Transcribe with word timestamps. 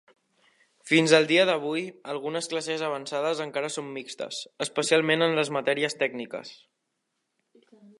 Fins 0.91 1.11
al 1.17 1.27
dia 1.31 1.43
d'avui, 1.49 1.83
algunes 2.15 2.49
classes 2.55 2.85
avançades 2.89 3.45
encara 3.47 3.71
són 3.77 3.93
mixtes, 4.01 4.43
especialment 4.69 5.29
en 5.31 5.39
les 5.43 5.57
matèries 5.61 6.01
tècniques. 6.05 6.61